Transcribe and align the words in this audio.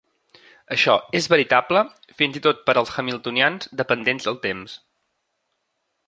Això 0.75 0.93
és 1.17 1.25
veritable 1.33 1.83
fins 2.21 2.39
i 2.39 2.41
tot 2.47 2.63
per 2.69 2.75
als 2.81 2.93
hamiltonians 2.95 3.69
dependents 3.83 4.25
del 4.29 4.39
temps. 4.47 4.75